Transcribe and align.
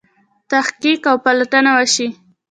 تحقیق 0.51 1.01
او 1.11 1.15
پلټنه 1.25 1.71
وشي. 1.77 2.07